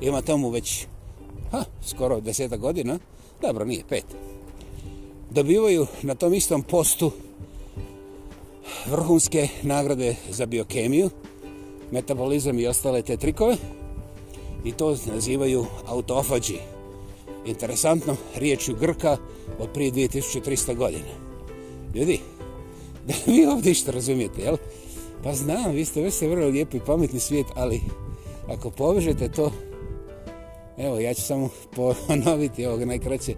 ima 0.00 0.22
tomu 0.22 0.50
već 0.50 0.86
ha, 1.50 1.64
skoro 1.86 2.20
deseta 2.20 2.56
godina, 2.56 2.98
dobro, 3.40 3.64
nije 3.64 3.84
pet, 3.88 4.04
dobivaju 5.32 5.86
na 6.02 6.14
tom 6.14 6.34
istom 6.34 6.62
postu 6.62 7.10
vrhunske 8.86 9.48
nagrade 9.62 10.16
za 10.30 10.46
biokemiju, 10.46 11.10
metabolizam 11.90 12.58
i 12.58 12.66
ostale 12.66 13.02
te 13.02 13.16
trikove 13.16 13.56
i 14.64 14.72
to 14.72 14.96
nazivaju 15.14 15.66
autofađi. 15.86 16.58
Interesantno, 17.46 18.16
riječ 18.36 18.68
u 18.68 18.74
Grka 18.74 19.16
od 19.58 19.68
prije 19.74 19.92
2300 19.92 20.74
godina. 20.74 21.12
Ljudi, 21.94 22.20
da 23.06 23.14
vi 23.26 23.46
ovdje 23.46 23.74
što 23.74 23.92
razumijete, 23.92 24.42
jel? 24.42 24.56
Pa 25.24 25.34
znam, 25.34 25.72
vi 25.72 25.84
ste 25.84 26.02
već 26.02 26.14
se 26.14 26.28
vrlo 26.28 26.46
lijepi 26.46 26.76
i 26.76 26.86
pametni 26.86 27.20
svijet, 27.20 27.46
ali 27.54 27.80
ako 28.48 28.70
povežete 28.70 29.28
to, 29.28 29.52
evo, 30.78 30.98
ja 30.98 31.14
ću 31.14 31.22
samo 31.22 31.48
ponoviti 32.06 32.66
ovog 32.66 32.84
najkraće. 32.84 33.34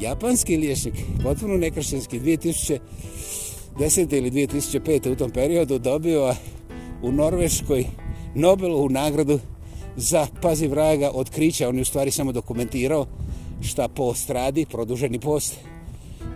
Japanski 0.00 0.56
liječnik, 0.56 0.94
potpuno 1.22 1.56
nekršćanski, 1.56 2.20
2010. 2.20 2.78
ili 4.16 4.30
2005. 4.30 5.12
u 5.12 5.16
tom 5.16 5.30
periodu 5.30 5.78
dobio 5.78 6.34
u 7.02 7.12
Norveškoj 7.12 7.84
Nobelovu 8.34 8.88
nagradu 8.88 9.38
za, 9.96 10.26
pazi 10.42 10.68
vraga, 10.68 11.10
otkrića. 11.14 11.68
On 11.68 11.76
je 11.76 11.82
u 11.82 11.84
stvari 11.84 12.10
samo 12.10 12.32
dokumentirao 12.32 13.06
šta 13.60 13.88
post 13.88 14.30
radi, 14.30 14.66
produženi 14.70 15.18
post, 15.18 15.54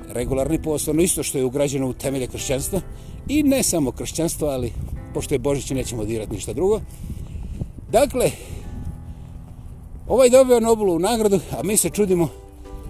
regularni 0.09 0.62
post, 0.62 0.88
ono 0.88 1.02
isto 1.02 1.22
što 1.22 1.38
je 1.38 1.44
ugrađeno 1.44 1.88
u 1.88 1.92
temelje 1.92 2.26
kršćanstva. 2.26 2.80
I 3.28 3.42
ne 3.42 3.62
samo 3.62 3.92
kršćanstva, 3.92 4.48
ali 4.48 4.72
pošto 5.14 5.35
je 5.35 5.38
Božić, 5.38 5.70
nećemo 5.70 6.04
dirati 6.04 6.32
ništa 6.32 6.52
drugo. 6.52 6.80
Dakle, 7.90 8.30
ovaj 10.09 10.30
dobio 10.30 10.61
Nobelovu 10.61 10.98
nagradu, 10.98 11.40
a 11.59 11.62
mi 11.62 11.76
se 11.76 11.90
čudimo 11.90 12.28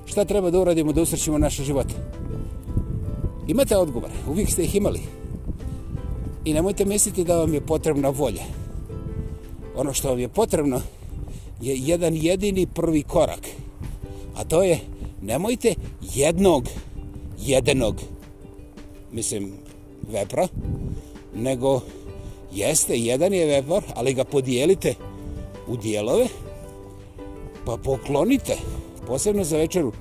šta 0.06 0.24
treba 0.24 0.50
da 0.50 0.60
uradimo 0.60 0.92
da 0.92 1.02
usrećimo 1.02 1.38
naše 1.38 1.64
živote. 1.64 1.94
Imate 3.48 3.76
odgovor, 3.76 4.10
uvijek 4.28 4.50
ste 4.50 4.64
ih 4.64 4.74
imali. 4.74 5.00
I 6.44 6.54
nemojte 6.54 6.84
misliti 6.84 7.24
da 7.24 7.36
vam 7.36 7.54
je 7.54 7.60
potrebna 7.60 8.08
volja. 8.08 8.42
Ono 9.76 9.92
što 9.92 10.08
vam 10.08 10.18
je 10.18 10.28
potrebno 10.28 10.80
je 11.60 11.76
jedan 11.76 12.14
jedini 12.14 12.66
prvi 12.66 13.02
korak. 13.02 13.46
A 14.36 14.44
to 14.44 14.62
je, 14.62 14.78
nemojte 15.22 15.74
jednog, 16.14 16.64
jedenog, 17.38 17.96
mislim, 19.12 19.52
vepra, 20.12 20.48
nego 21.34 21.80
jeste, 22.52 22.98
jedan 22.98 23.32
je 23.32 23.46
vepar, 23.46 23.82
ali 23.94 24.14
ga 24.14 24.24
podijelite 24.24 24.94
u 25.68 25.76
dijelove, 25.76 26.26
pa 27.64 27.76
poklonite, 27.76 28.56
posebno 29.06 29.44
za 29.44 29.56
večeru, 29.56 29.92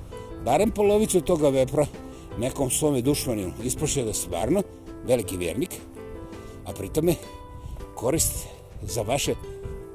barem 0.44 0.70
polovicu 0.70 1.20
toga 1.20 1.48
vepra 1.48 1.86
nekom 2.38 2.70
svome 2.70 3.02
dušmaninu. 3.02 3.52
Ispošće 3.64 4.04
da 4.04 4.12
stvarno 4.12 4.62
veliki 5.06 5.36
vjernik, 5.36 5.70
a 6.64 6.72
pritome 6.72 7.14
korist 7.94 8.46
za 8.82 9.02
vaše 9.02 9.34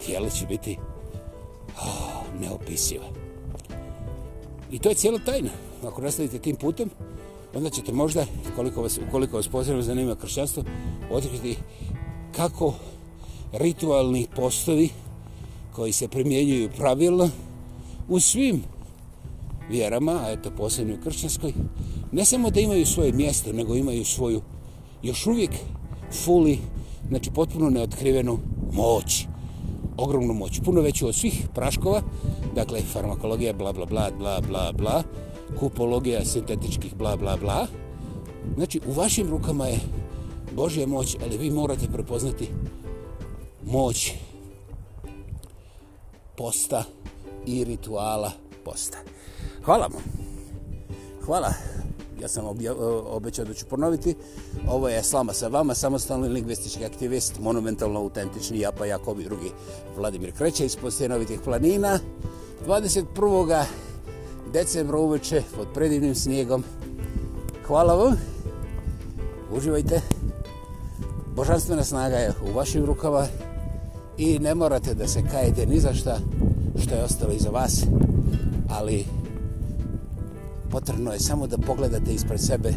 tijelo 0.06 0.30
će 0.30 0.46
biti 0.46 0.78
oh, 1.78 2.40
neopisivo. 2.42 3.06
I 4.72 4.80
to 4.80 4.90
je 4.90 4.96
cijela 4.96 5.20
tajna. 5.26 5.50
Ako 5.88 6.02
nastavite 6.02 6.40
tim 6.40 6.56
putem, 6.56 6.90
onda 7.56 7.70
ćete 7.70 7.92
možda, 7.92 8.26
koliko 8.56 8.82
vas, 8.82 9.00
koliko 9.12 9.38
vas 9.38 9.48
pozivno 9.48 9.82
zanima 9.82 10.16
kršćanstvo, 10.16 10.64
otkriti 11.12 11.58
kako 12.36 12.74
ritualni 13.52 14.28
postovi 14.36 14.90
koji 15.76 15.92
se 15.92 16.08
primjenjuju 16.08 16.70
pravilno 16.78 17.30
u 18.10 18.20
svim 18.20 18.64
vjerama, 19.72 20.12
a 20.26 20.32
eto 20.32 20.52
posebno 20.58 20.94
u 20.94 21.04
kršćanskoj, 21.04 21.54
ne 22.12 22.26
samo 22.26 22.50
da 22.50 22.60
imaju 22.60 22.86
svoje 22.86 23.12
mjesto, 23.12 23.54
nego 23.54 23.76
imaju 23.76 24.06
svoju 24.06 24.42
još 25.04 25.28
uvijek 25.28 25.52
fully, 26.26 26.58
znači 27.08 27.32
potpuno 27.32 27.70
neotkrivenu 27.70 28.40
moć. 28.74 29.26
Ogromnu 29.98 30.34
moć. 30.34 30.60
Puno 30.66 30.82
veću 30.82 31.08
od 31.08 31.16
svih 31.16 31.48
praškova, 31.56 32.02
dakle 32.56 32.82
farmakologija 32.82 33.54
bla 33.54 33.74
bla 33.74 33.86
bla 33.86 34.10
bla 34.18 34.42
bla 34.48 34.72
bla, 34.72 35.04
kupologija 35.60 36.26
sintetičkih 36.26 36.96
bla 36.96 37.16
bla 37.16 37.38
bla. 37.38 37.68
Znači 38.56 38.80
u 38.88 38.92
vašim 38.92 39.30
rukama 39.30 39.68
je 39.68 39.80
Božja 40.56 40.88
moć, 40.88 41.18
ali 41.24 41.38
vi 41.38 41.52
morate 41.52 41.88
prepoznati 41.88 42.48
moć 43.66 44.12
posta 46.38 46.84
i 47.46 47.64
rituala 47.64 48.32
posta. 48.66 48.98
Hvala 49.66 49.88
vam. 49.88 50.04
Hvala. 51.26 51.54
Ja 52.22 52.28
sam 52.28 52.46
obećao 53.06 53.46
da 53.46 53.54
ću 53.54 53.66
ponoviti. 53.66 54.16
Ovo 54.68 54.90
je 54.90 55.04
Slama 55.04 55.34
sa 55.34 55.48
vama, 55.48 55.74
samostalni 55.74 56.28
lingvistički 56.28 56.86
aktivist, 56.86 57.40
monumentalno 57.40 58.00
autentični, 58.00 58.60
ja 58.60 58.72
pa 58.72 58.86
Jakob 58.86 59.20
i 59.20 59.24
drugi 59.24 59.52
Vladimir 59.98 60.32
Kreće 60.32 60.66
iz 60.66 60.76
postenovitih 60.76 61.40
planina. 61.44 62.00
21. 62.68 63.64
decembra 64.54 64.98
uveče 64.98 65.44
pod 65.56 65.68
predivnim 65.74 66.16
snijegom. 66.16 66.64
Hvala 67.68 67.96
vam. 67.96 68.18
Uživajte. 69.52 70.02
Božanstvena 71.36 71.84
snaga 71.84 72.16
je 72.16 72.34
u 72.50 72.54
vašim 72.58 72.86
rukama 72.86 73.28
i 74.18 74.40
ne 74.40 74.56
morate 74.56 74.94
da 74.94 75.08
se 75.08 75.24
kajete 75.32 75.66
ni 75.66 75.80
za 75.80 75.94
šta 75.94 76.20
što 76.84 76.96
je 76.96 77.04
ostalo 77.04 77.34
iza 77.34 77.50
vas, 77.50 77.84
ali 78.70 79.06
potrebno 80.72 81.14
je 81.14 81.20
samo 81.20 81.48
da 81.48 81.58
pogledate 81.58 82.14
ispred 82.14 82.40
sebe 82.40 82.74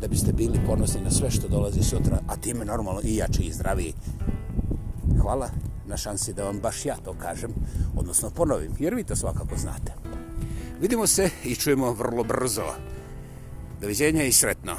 da 0.00 0.08
biste 0.08 0.32
bili 0.32 0.60
ponosni 0.66 1.00
na 1.00 1.10
sve 1.10 1.30
što 1.30 1.48
dolazi 1.48 1.82
sutra, 1.82 2.18
a 2.28 2.36
time 2.36 2.64
normalno 2.64 3.00
i 3.04 3.16
jači 3.16 3.42
i 3.42 3.52
zdraviji. 3.52 3.94
Hvala 5.20 5.50
na 5.86 5.96
šansi 5.96 6.32
da 6.32 6.44
vam 6.44 6.58
baš 6.60 6.86
ja 6.86 6.96
to 7.04 7.14
kažem, 7.18 7.50
odnosno 7.96 8.30
ponovim, 8.30 8.72
jer 8.78 8.94
vi 8.94 9.04
to 9.04 9.16
svakako 9.16 9.56
znate. 9.56 9.92
Vidimo 10.80 11.06
se 11.06 11.30
i 11.44 11.56
čujemo 11.56 11.92
vrlo 11.92 12.24
brzo. 12.24 12.62
Doviđenja 13.80 14.24
i 14.24 14.32
sretno. 14.32 14.72